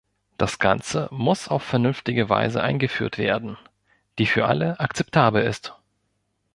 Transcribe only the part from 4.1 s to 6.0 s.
die für alle akzeptabel ist.